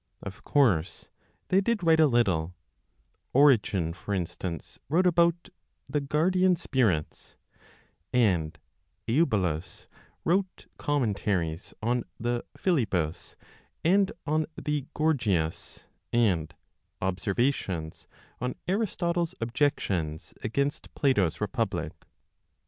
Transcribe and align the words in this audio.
Of 0.23 0.43
course, 0.43 1.09
they 1.49 1.61
did 1.61 1.83
write 1.83 1.99
a 1.99 2.07
little; 2.07 2.55
Origen, 3.33 3.93
for 3.93 4.15
instance, 4.15 4.79
wrote 4.89 5.05
about 5.05 5.49
"The 5.87 6.01
Guardian 6.01 6.55
Spirits"; 6.55 7.35
and 8.11 8.57
Eubulus 9.05 9.85
wrote 10.25 10.65
Commentaries 10.79 11.75
on 11.83 12.03
the 12.19 12.43
Philebus, 12.57 13.35
and 13.83 14.11
on 14.25 14.47
the 14.59 14.87
Gorgias, 14.95 15.85
and 16.11 16.55
"Observations 16.99 18.07
on 18.39 18.55
Aristotle's 18.67 19.35
Objections 19.39 20.33
against 20.41 20.91
Plato's 20.95 21.39
Republic." 21.39 21.93